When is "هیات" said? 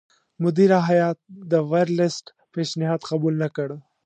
0.89-1.17